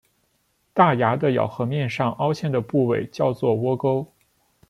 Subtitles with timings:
[0.73, 4.11] 大牙的咬合面上凹陷的部位叫窝沟。